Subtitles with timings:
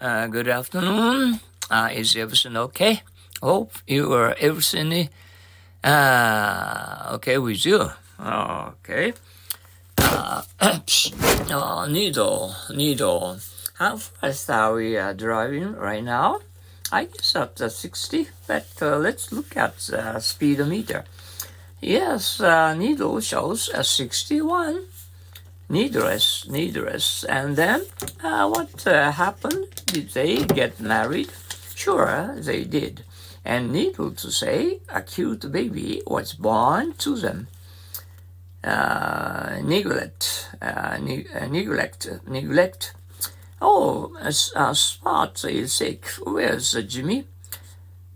[0.00, 1.40] Uh, good afternoon.
[1.70, 3.02] Uh, is everything okay?
[3.42, 5.10] Hope you are everything
[5.84, 7.90] uh, okay with you.
[8.18, 9.12] Okay.
[9.98, 10.40] Uh,
[11.52, 13.36] oh, needle, needle.
[13.74, 16.40] How fast are we uh, driving right now?
[16.90, 21.04] I guess up to 60, but uh, let's look at the speedometer.
[21.82, 24.86] Yes, uh, needle shows a 61
[25.70, 27.24] needless, needless.
[27.24, 27.86] And then
[28.22, 29.68] uh, what uh, happened?
[29.86, 31.30] Did they get married?
[31.74, 33.04] Sure, they did.
[33.44, 37.46] And needless to say, a cute baby was born to them.
[38.62, 42.92] Uh, neglect, uh, ne- uh, neglect, neglect.
[43.62, 46.06] Oh, a Spot is sick.
[46.22, 47.24] Where's Jimmy?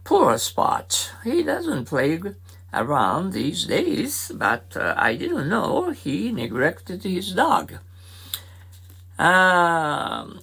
[0.04, 1.12] Poor Spot.
[1.24, 2.20] He doesn't play
[2.74, 7.74] around these days, but uh, I didn't know he neglected his dog.
[9.18, 10.40] Um,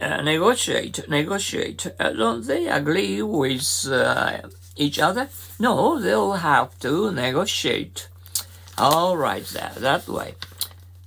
[0.00, 1.86] uh, negotiate, negotiate.
[1.98, 4.42] Uh, don't they agree with uh,
[4.76, 5.28] each other?
[5.58, 8.08] No, they'll have to negotiate.
[8.76, 10.34] All right, that, that way.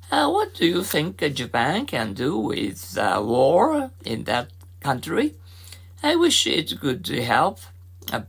[0.09, 5.35] Uh, what do you think Japan can do with war in that country?
[6.02, 7.59] I wish it could help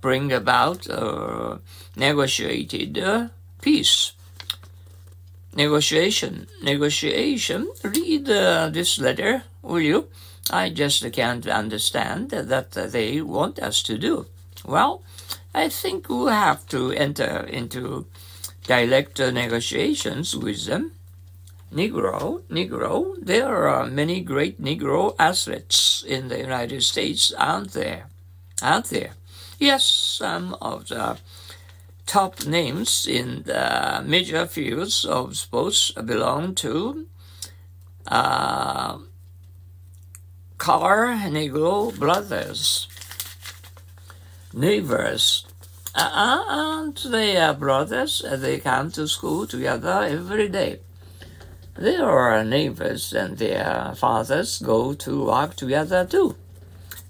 [0.00, 1.60] bring about a
[1.96, 3.28] negotiated uh,
[3.60, 4.12] peace.
[5.54, 7.70] Negotiation, negotiation.
[7.82, 10.08] Read uh, this letter, will you?
[10.50, 14.26] I just can't understand that they want us to do.
[14.64, 15.02] Well,
[15.54, 18.06] I think we'll have to enter into
[18.64, 20.92] direct negotiations with them.
[21.72, 28.06] Negro, Negro, there are many great Negro athletes in the United States, aren't there?
[28.62, 29.12] Aren't there?
[29.58, 31.18] Yes, some of the
[32.06, 37.06] top names in the major fields of sports belong to
[38.06, 38.98] uh,
[40.60, 42.86] Negro brothers.
[44.52, 45.44] Neighbors.
[45.92, 48.22] Uh, aren't they uh, brothers?
[48.30, 50.78] They come to school together every day.
[51.76, 56.36] They are neighbors and their fathers go to work together too.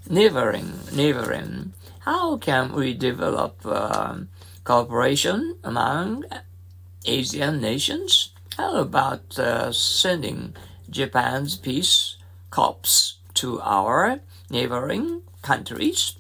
[0.09, 1.75] Neighboring, neighboring.
[2.09, 4.17] How can we develop uh,
[4.65, 6.25] cooperation among
[7.05, 8.31] Asian nations?
[8.57, 10.55] How about uh, sending
[10.89, 12.17] Japan's peace
[12.49, 16.15] corps to our neighboring countries?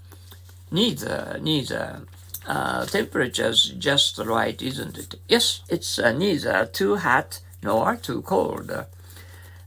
[0.71, 2.03] Neither, neither.
[2.47, 5.15] Uh, temperature's just right, isn't it?
[5.27, 8.71] Yes, it's uh, neither too hot nor too cold.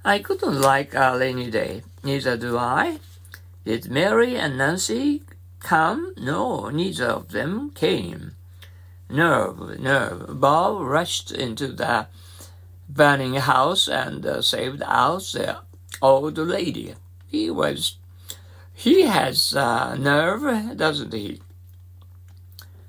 [0.06, 1.82] I couldn't like a rainy day.
[2.04, 3.00] Neither do I.
[3.66, 5.24] Did Mary and Nancy
[5.62, 6.14] come?
[6.18, 8.36] No, neither of them came.
[9.10, 10.40] Nerve, nerve.
[10.40, 12.08] Bob rushed into the
[12.90, 15.58] burning house and uh, saved out the
[16.02, 16.96] old lady.
[17.28, 17.98] He was,
[18.74, 21.42] he has uh, nerve, doesn't he?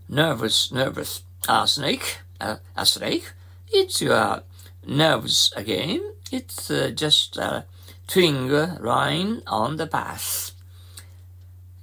[0.08, 1.22] Nervous, nervous.
[1.48, 3.32] A snake, uh, a snake.
[3.68, 4.42] It's your
[4.86, 6.12] nerves again.
[6.30, 7.64] It's uh, just a
[8.06, 10.51] twing line on the path.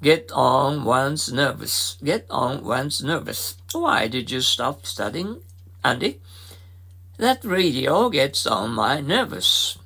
[0.01, 1.97] Get on one's nervous.
[2.03, 3.55] Get on one's nervous.
[3.73, 5.41] Why did you stop studying,
[5.83, 6.21] Andy?
[7.17, 9.77] That radio gets on my nerves.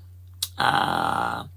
[0.57, 1.47] Ah.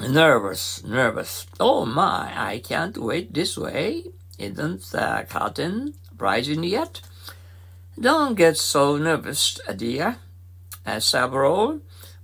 [0.00, 1.46] Uh, nervous, nervous.
[1.58, 4.04] Oh my, I can't wait this way.
[4.38, 7.00] Isn't the curtain rising yet?
[8.00, 10.18] Don't get so nervous, dear.
[10.86, 11.00] Uh,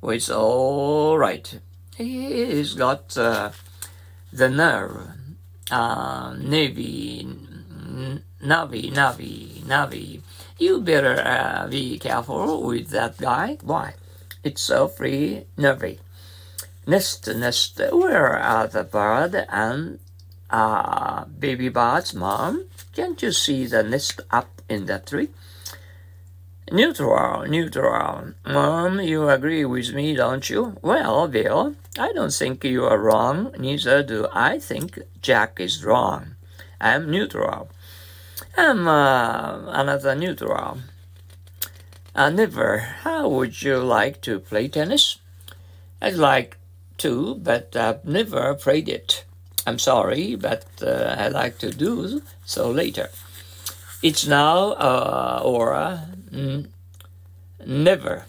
[0.04, 1.60] it's all right.
[1.96, 3.50] He's got uh,
[4.34, 5.10] the nerve.
[5.70, 7.24] Uh, Navy,
[8.42, 10.20] Navi, Navi, Navi.
[10.58, 13.58] You better uh, be careful with that guy.
[13.62, 13.94] Why?
[14.42, 16.00] It's so free, nervy.
[16.86, 17.80] Nest, nest.
[17.92, 20.00] Where are the bird and
[20.50, 22.66] uh, baby bird's mom?
[22.94, 25.30] Can't you see the nest up in the tree?
[26.72, 28.32] Neutral, neutral.
[28.46, 30.78] Mom, you agree with me, don't you?
[30.80, 33.52] Well, Bill, I don't think you are wrong.
[33.58, 36.36] Neither do I think Jack is wrong.
[36.80, 37.68] I'm neutral.
[38.56, 40.78] I'm uh, another neutral.
[42.14, 42.78] Uh, never.
[42.78, 45.18] How would you like to play tennis?
[46.00, 46.56] I'd like
[46.98, 49.24] to, but I've never played it.
[49.66, 53.10] I'm sorry, but uh, I'd like to do so later.
[54.02, 56.00] It's now uh, or
[56.34, 56.66] mm,
[57.66, 58.26] never.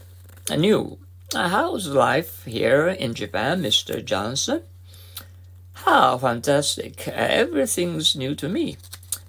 [0.56, 1.00] New.
[1.34, 4.04] How's life here in Japan, Mr.
[4.04, 4.62] Johnson?
[5.74, 7.07] How fantastic.
[7.07, 8.78] Everything's new to me.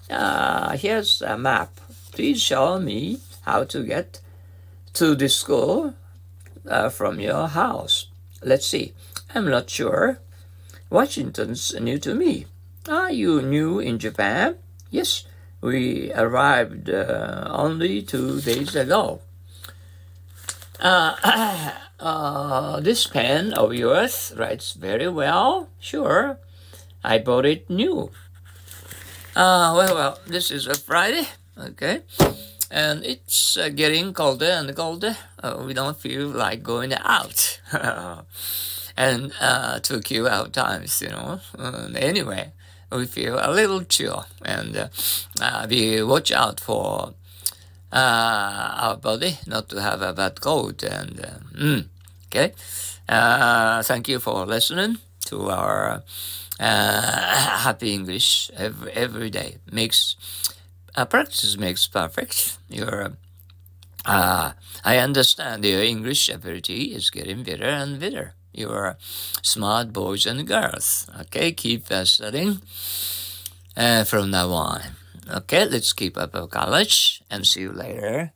[0.09, 1.81] Uh, here's a map.
[2.13, 4.21] Please show me how to get
[4.95, 5.95] to the school
[6.69, 8.09] uh, from your house.
[8.43, 8.93] Let's see.
[9.35, 10.19] I'm not sure.
[10.91, 12.47] Washington's new to me.
[12.89, 14.57] Are you new in Japan?
[14.91, 15.25] Yes,
[15.61, 19.21] we arrived uh, only two days ago.
[20.79, 21.71] Uh,
[22.01, 25.69] uh, this pen of yours writes very well.
[25.81, 26.39] Sure,
[27.03, 28.11] I bought it new.
[29.35, 31.27] Uh, well, well, this is a Friday,
[31.59, 32.03] okay,
[32.71, 35.17] and it's uh, getting colder and colder.
[35.43, 37.61] Uh, we don't feel like going out,
[38.97, 41.41] and uh, to kill our times, you know.
[41.97, 42.53] anyway,
[42.91, 44.89] we feel a little chill, and uh,
[45.41, 47.15] uh, we watch out for
[47.93, 50.83] uh, our body not to have a bad cold.
[50.85, 51.87] And uh, mm,
[52.29, 52.53] okay,
[53.09, 56.03] uh, thank you for listening to our
[56.61, 59.59] uh, happy English every every day.
[59.71, 60.17] Makes
[61.11, 62.59] practice makes perfect.
[62.69, 63.13] Your
[64.07, 64.53] uh,
[64.85, 68.36] I understand your English ability is getting better and better.
[68.57, 68.97] You are
[69.43, 71.07] smart boys and girls.
[71.29, 72.65] Okay, keep uh, studying
[73.77, 74.97] uh, from now on.
[75.29, 78.33] Okay, let's keep up our college and see you later.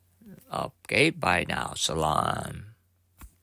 [0.52, 1.72] Okay, bye now.
[1.74, 2.69] Salam.